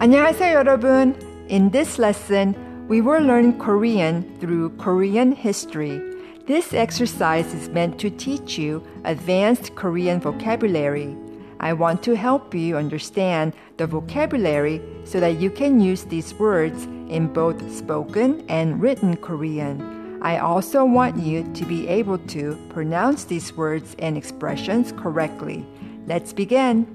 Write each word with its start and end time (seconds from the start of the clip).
안녕하세요, 0.00 0.54
여러분. 0.54 1.14
In 1.48 1.70
this 1.70 1.98
lesson, 1.98 2.54
we 2.88 3.00
will 3.00 3.22
learn 3.22 3.58
Korean 3.58 4.24
through 4.38 4.76
Korean 4.76 5.32
history. 5.32 6.00
This 6.46 6.72
exercise 6.74 7.52
is 7.54 7.68
meant 7.70 7.98
to 8.00 8.10
teach 8.10 8.58
you 8.58 8.82
advanced 9.04 9.74
Korean 9.74 10.20
vocabulary. 10.20 11.16
I 11.60 11.72
want 11.72 12.02
to 12.04 12.14
help 12.14 12.54
you 12.54 12.76
understand 12.76 13.54
the 13.78 13.86
vocabulary 13.86 14.80
so 15.04 15.18
that 15.18 15.40
you 15.40 15.50
can 15.50 15.80
use 15.80 16.04
these 16.04 16.34
words 16.34 16.84
in 17.08 17.32
both 17.32 17.58
spoken 17.74 18.44
and 18.48 18.80
written 18.80 19.16
Korean. 19.16 20.20
I 20.22 20.38
also 20.38 20.84
want 20.84 21.16
you 21.16 21.42
to 21.54 21.64
be 21.64 21.88
able 21.88 22.18
to 22.18 22.56
pronounce 22.68 23.24
these 23.24 23.56
words 23.56 23.96
and 23.98 24.16
expressions 24.16 24.92
correctly. 24.92 25.64
Let's 26.06 26.32
begin. 26.32 26.86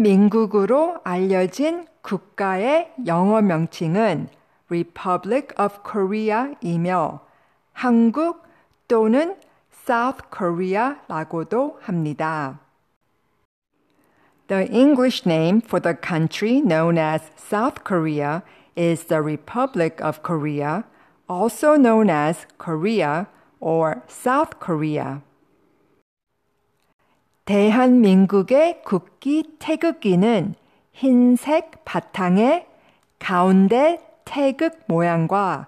민국으로 0.00 0.98
알려진 1.04 1.86
국가의 2.00 2.90
영어 3.06 3.42
명칭은 3.42 4.28
Republic 4.70 5.48
of 5.58 5.82
Korea이며 5.82 7.20
한국 7.74 8.42
또는 8.88 9.36
South 9.70 10.22
Korea라고도 10.30 11.78
합니다. 11.82 12.60
The 14.48 14.68
English 14.72 15.26
name 15.26 15.60
for 15.60 15.80
the 15.80 15.94
country 15.94 16.62
known 16.62 16.96
as 16.96 17.30
South 17.36 17.84
Korea 17.84 18.42
is 18.76 19.04
the 19.04 19.20
Republic 19.20 20.00
of 20.02 20.22
Korea, 20.22 20.84
also 21.28 21.76
known 21.76 22.08
as 22.08 22.46
Korea 22.56 23.26
or 23.60 24.02
South 24.08 24.58
Korea. 24.58 25.20
대한민국의 27.50 28.82
국기 28.84 29.56
태극기는 29.58 30.54
흰색 30.92 31.84
바탕에 31.84 32.68
가운데 33.18 34.00
태극 34.24 34.84
모양과 34.86 35.66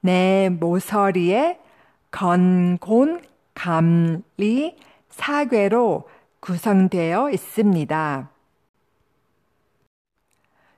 내 0.00 0.48
모서리에 0.48 1.60
건곤 2.10 3.20
감리 3.52 4.78
사괴로 5.10 6.08
구성되어 6.40 7.30
있습니다. 7.30 8.30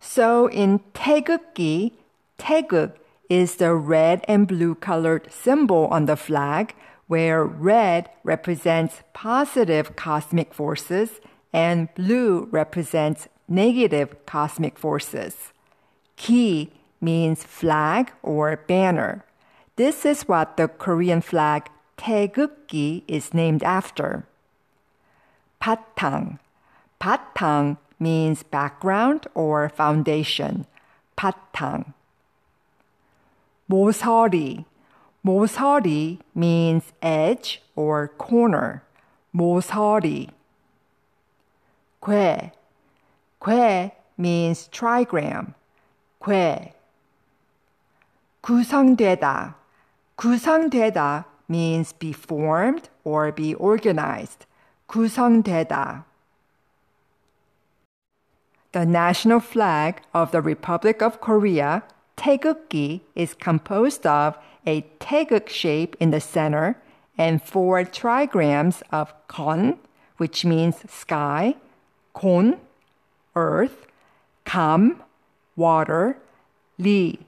So 0.00 0.48
in 0.52 0.78
태극기, 0.92 1.98
태극 2.36 2.94
is 3.28 3.56
the 3.56 3.74
red 3.74 4.22
and 4.28 4.46
blue 4.46 4.76
colored 4.80 5.28
symbol 5.28 5.88
on 5.90 6.06
the 6.06 6.16
flag 6.16 6.72
where 7.07 7.43
red 7.43 8.09
represents 8.23 9.01
positive 9.13 9.95
cosmic 9.95 10.53
forces 10.53 11.19
and 11.51 11.93
blue 11.95 12.47
represents 12.51 13.27
negative 13.47 14.25
cosmic 14.25 14.79
forces. 14.79 15.51
기 16.17 16.69
means 17.01 17.43
flag 17.43 18.11
or 18.23 18.55
banner. 18.67 19.25
This 19.75 20.05
is 20.05 20.27
what 20.27 20.57
the 20.57 20.67
Korean 20.67 21.21
flag 21.21 21.69
태극기 21.97 23.03
is 23.07 23.33
named 23.33 23.63
after. 23.63 24.25
바탕. 25.61 26.39
바탕 26.99 27.77
means 27.99 28.43
background 28.43 29.27
or 29.35 29.69
foundation. 29.69 30.65
바탕. 31.17 31.93
모서리. 33.69 34.65
모서리 35.26 36.20
means 36.36 36.92
edge 37.02 37.60
or 37.74 38.12
corner. 38.16 38.82
모서리. 39.34 40.30
괘. 42.00 42.52
괘 43.40 43.90
means 44.16 44.68
trigram. 44.70 45.54
괘. 46.22 46.72
구성되다. 48.40 49.56
구성되다 50.16 51.24
means 51.48 51.92
be 51.92 52.12
formed 52.12 52.88
or 53.02 53.32
be 53.32 53.52
organized. 53.54 54.46
구성되다. 54.86 56.04
The 58.70 58.86
national 58.86 59.40
flag 59.40 60.02
of 60.14 60.30
the 60.30 60.40
Republic 60.40 61.02
of 61.02 61.20
Korea 61.20 61.82
태극기, 62.15 63.01
is 63.15 63.33
composed 63.33 64.05
of 64.05 64.37
a 64.65 64.81
태극 64.99 65.49
shape 65.49 65.95
in 65.99 66.11
the 66.11 66.19
center 66.19 66.75
and 67.17 67.41
four 67.41 67.83
trigrams 67.83 68.81
of 68.91 69.13
건, 69.27 69.79
which 70.17 70.45
means 70.45 70.77
sky, 70.89 71.55
곤, 72.13 72.57
earth, 73.35 73.87
감, 74.45 75.01
water, 75.55 76.17
리, 76.79 77.19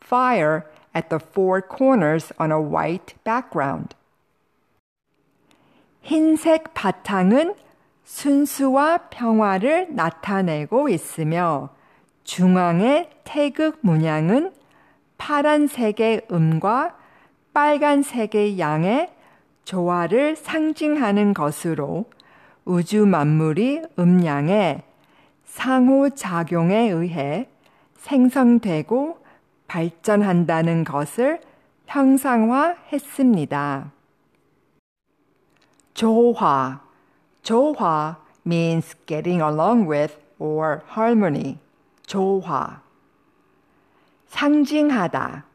fire, 0.00 0.66
at 0.94 1.08
the 1.08 1.18
four 1.18 1.62
corners 1.62 2.32
on 2.38 2.52
a 2.52 2.60
white 2.60 3.14
background. 3.24 3.94
흰색 6.02 6.74
바탕은 6.74 7.54
순수와 8.04 9.08
평화를 9.10 9.94
나타내고 9.94 10.88
있으며 10.88 11.70
중앙의 12.27 13.09
태극 13.23 13.79
문양은 13.81 14.53
파란색의 15.17 16.27
음과 16.29 16.95
빨간색의 17.53 18.59
양의 18.59 19.09
조화를 19.63 20.35
상징하는 20.35 21.33
것으로 21.33 22.03
우주 22.65 23.05
만물이 23.05 23.83
음양의 23.97 24.83
상호작용에 25.45 26.89
의해 26.89 27.47
생성되고 27.95 29.19
발전한다는 29.67 30.83
것을 30.83 31.39
형상화했습니다. 31.85 33.93
조화, 35.93 36.81
조화 37.41 38.17
means 38.45 38.97
getting 39.05 39.41
along 39.41 39.89
with 39.89 40.17
or 40.39 40.81
harmony. 40.91 41.59
조화. 42.07 42.81
상징하다, 44.27 45.45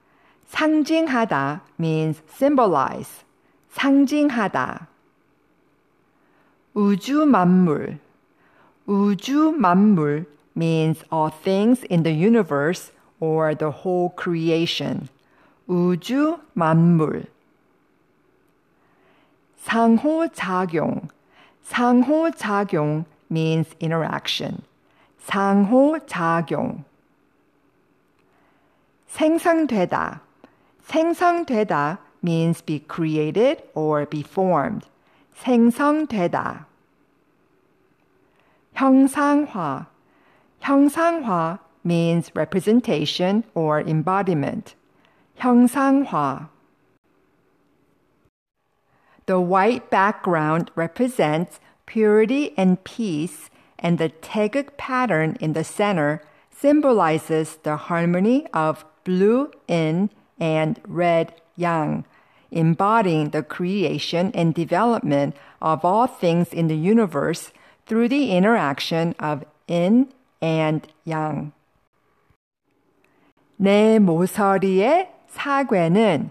상징하다 0.46 1.62
means 1.80 2.22
symbolize. 2.28 3.24
상징하다. 3.70 4.86
우주 6.74 7.24
만물, 7.26 7.98
우주 8.86 9.52
만물 9.52 10.26
means 10.54 11.02
all 11.12 11.30
things 11.42 11.84
in 11.90 12.02
the 12.02 12.14
universe 12.14 12.92
or 13.18 13.54
the 13.54 13.72
whole 13.72 14.10
creation. 14.16 15.08
우주 15.66 16.38
만물. 16.52 17.24
상호작용. 19.56 21.08
상호작용 21.62 23.04
means 23.30 23.74
interaction. 23.80 24.62
상호작용. 25.21 26.83
생성되다. 29.07 30.21
생성되다 30.85 31.99
means 32.23 32.61
be 32.61 32.79
created 32.87 33.63
or 33.73 34.05
be 34.05 34.21
formed. 34.21 34.87
생성되다. 35.35 36.65
형상화. 38.75 39.87
형상화 40.61 41.59
means 41.83 42.31
representation 42.35 43.43
or 43.53 43.81
embodiment. 43.81 44.75
형상화. 45.39 46.49
The 49.25 49.41
white 49.41 49.89
background 49.89 50.71
represents 50.75 51.59
purity 51.85 52.53
and 52.57 52.83
peace, 52.83 53.49
and 53.81 53.97
the 53.97 54.09
태극 54.09 54.77
pattern 54.77 55.37
in 55.39 55.53
the 55.53 55.63
center 55.63 56.21
symbolizes 56.49 57.57
the 57.63 57.77
harmony 57.77 58.47
of 58.53 58.85
blue 59.03 59.51
in 59.67 60.09
and 60.39 60.79
red 60.87 61.33
yang, 61.55 62.05
embodying 62.51 63.29
the 63.29 63.43
creation 63.43 64.31
and 64.33 64.53
development 64.53 65.35
of 65.61 65.85
all 65.85 66.07
things 66.07 66.53
in 66.53 66.67
the 66.67 66.77
universe 66.77 67.51
through 67.85 68.09
the 68.09 68.31
interaction 68.31 69.15
of 69.19 69.45
yin 69.67 70.07
and 70.41 70.87
yang. 71.05 71.51
내 73.59 73.97
모서리의 73.99 75.09
사괴는 75.27 76.29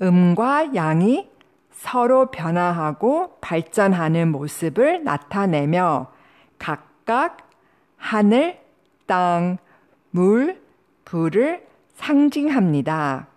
음과 0.00 0.74
양이 0.74 1.28
서로 1.72 2.26
변화하고 2.26 3.38
발전하는 3.40 4.30
모습을 4.30 5.02
나타내며 5.02 6.12
각각 6.65 7.47
하늘, 7.95 8.59
땅, 9.05 9.59
물, 10.09 10.59
불을 11.05 11.63
상징합니다. 11.93 13.27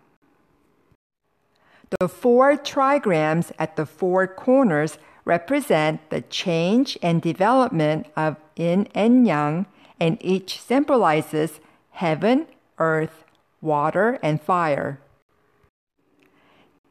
The 1.91 2.09
four 2.09 2.57
trigrams 2.57 3.53
at 3.61 3.77
the 3.77 3.85
four 3.85 4.27
corners 4.27 4.99
represent 5.27 6.09
the 6.09 6.23
change 6.31 6.97
and 7.03 7.21
development 7.21 8.07
of 8.17 8.37
yin 8.57 8.89
and 8.95 9.29
yang, 9.29 9.67
and 10.01 10.17
each 10.23 10.59
symbolizes 10.59 11.61
heaven, 11.91 12.47
earth, 12.79 13.27
water, 13.61 14.19
and 14.23 14.41
fire. 14.41 15.01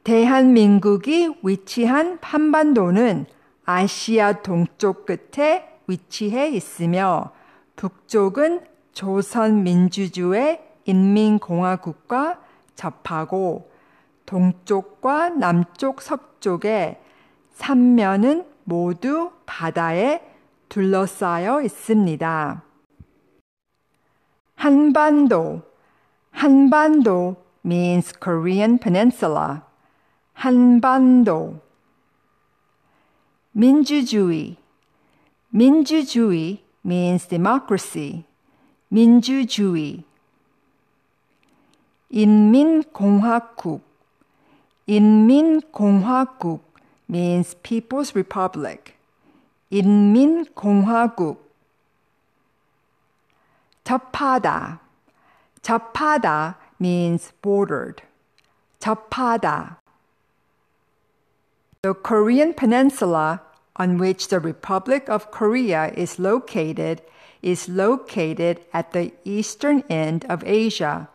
대한민국이 0.03 1.33
위치한 1.41 2.19
한반도는 2.21 3.25
아시아 3.65 4.43
동쪽 4.43 5.07
끝에 5.07 5.76
위치해 5.87 6.49
있으며 6.49 7.31
북쪽은 7.75 8.65
조선민주주의 8.93 10.61
인민공화국과 10.85 12.39
접하고 12.75 13.71
동쪽과 14.25 15.29
남쪽 15.29 16.01
서쪽의 16.01 16.99
삼면은 17.51 18.45
모두 18.65 19.31
바다에 19.45 20.21
둘러싸여 20.69 21.61
있습니다. 21.61 22.63
한반도 24.55 25.61
한반도 26.31 27.35
means 27.65 28.13
Korean 28.19 28.77
peninsula. 28.77 29.61
한반도 30.33 31.59
민주주의 33.51 34.57
민주주의 35.50 36.62
means 36.84 37.26
democracy. 37.28 38.24
민주주의 38.88 40.04
인민공화국 42.10 43.82
인민공화국 44.86 46.60
means 47.08 47.54
People's 47.62 48.14
Republic. 48.14 48.94
인민공화국 49.70 51.50
접하다 53.84 54.80
접하다 55.62 56.58
means 56.80 57.32
bordered. 57.40 58.02
접하다 58.78 59.78
The 61.82 61.94
Korean 61.94 62.54
peninsula 62.54 63.40
on 63.76 63.98
which 63.98 64.28
the 64.28 64.40
Republic 64.40 65.08
of 65.08 65.30
Korea 65.30 65.92
is 65.96 66.18
located 66.18 67.02
is 67.42 67.68
located 67.68 68.60
at 68.72 68.92
the 68.92 69.12
eastern 69.24 69.82
end 69.90 70.24
of 70.28 70.44
Asia, 70.46 71.08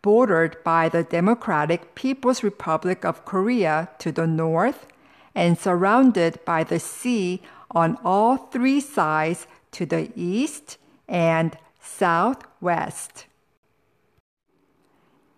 bordered 0.00 0.56
by 0.64 0.88
the 0.88 1.04
Democratic 1.04 1.94
People's 1.94 2.42
Republic 2.42 3.04
of 3.04 3.24
Korea 3.24 3.90
to 3.98 4.10
the 4.10 4.26
north 4.26 4.86
and 5.34 5.58
surrounded 5.58 6.42
by 6.46 6.64
the 6.64 6.80
sea 6.80 7.42
on 7.70 7.98
all 8.02 8.36
three 8.36 8.80
sides 8.80 9.46
to 9.72 9.84
the 9.84 10.10
east 10.16 10.78
and 11.06 11.58
southwest. 11.78 13.26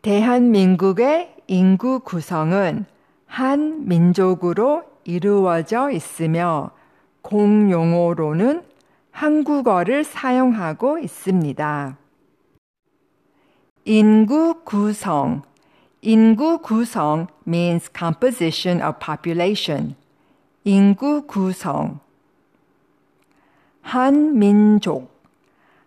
대한민국의 0.03 1.35
인구 1.49 1.99
구성은 2.01 2.87
한 3.27 3.89
민족으로 3.89 4.85
이루어져 5.04 5.90
있으며 5.90 6.72
공용어로는 7.22 8.64
한국어를 9.12 10.04
사용하고 10.04 11.00
있습니다. 11.00 11.98
인구 13.86 14.64
구성 14.64 15.42
인구 16.02 16.60
구성 16.60 17.28
means 17.48 17.90
composition 17.98 18.82
of 18.82 19.00
population. 19.00 19.96
인구 20.64 21.26
구성 21.28 22.00
한민족 23.82 25.12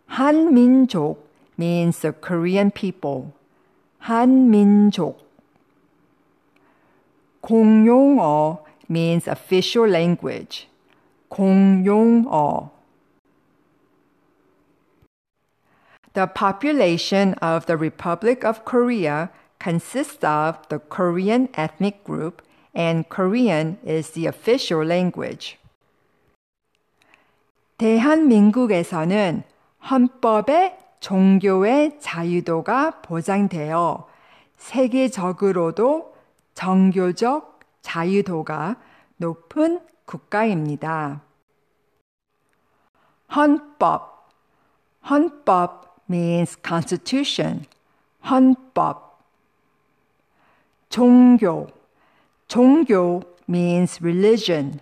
한민족 0.07 1.29
means 1.59 2.01
the 2.01 2.15
Korean 2.21 2.71
people. 2.71 3.33
한민족 3.99 5.27
공용어 7.41 8.66
means 8.90 9.28
official 9.28 9.90
language. 9.90 10.68
공용어 11.30 12.72
The 16.14 16.28
population 16.28 17.36
of 17.42 17.68
the 17.68 17.78
Republic 17.78 18.44
of 18.44 18.66
Korea 18.66 19.30
consists 19.60 20.24
of 20.24 20.68
the 20.68 20.80
Korean 20.80 21.48
ethnic 21.56 22.04
group 22.04 22.42
and 22.76 23.08
Korean 23.08 23.78
is 23.86 24.12
the 24.12 24.28
official 24.28 24.86
language. 24.86 25.58
대한민국에서는 27.78 29.44
헌법에 29.90 30.78
종교의 31.00 32.00
자유도가 32.00 33.02
보장되어 33.02 34.08
세계적으로도 34.58 36.14
정교적 36.54 37.55
자유도가 37.87 38.77
높은 39.17 39.81
국가입니다. 40.07 41.23
헌법 43.35 44.29
헌법 45.09 45.97
means 46.11 46.59
constitution. 46.67 47.65
헌법 48.29 49.23
종교 50.89 51.69
종교 52.49 53.23
means 53.49 54.03
religion. 54.03 54.81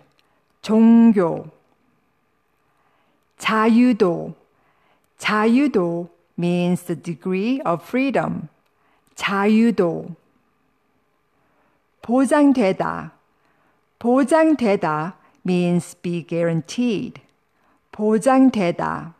종교 0.63 1.45
자유도 3.37 4.33
자유도 5.19 6.09
means 6.39 6.83
the 6.85 6.99
degree 6.99 7.61
of 7.63 7.83
freedom. 7.83 8.47
자유도 9.13 10.15
보장되다 12.04 13.12
보장되다 13.98 15.14
means 15.44 15.94
be 15.94 16.22
guaranteed. 16.22 17.20
보장되다 17.92 19.14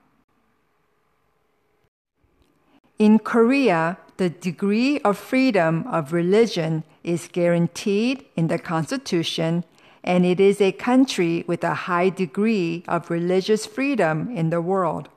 In 2.99 3.19
Korea, 3.19 3.97
the 4.19 4.29
degree 4.29 5.01
of 5.01 5.17
freedom 5.17 5.87
of 5.87 6.13
religion 6.13 6.85
is 7.03 7.29
guaranteed 7.33 8.27
in 8.37 8.49
the 8.49 8.59
Constitution, 8.59 9.65
and 10.05 10.27
it 10.27 10.39
is 10.39 10.61
a 10.61 10.73
country 10.73 11.45
with 11.47 11.65
a 11.65 11.89
high 11.89 12.11
degree 12.11 12.85
of 12.87 13.11
religious 13.11 13.65
freedom 13.65 14.29
in 14.37 14.51
the 14.51 14.61
world. 14.61 15.09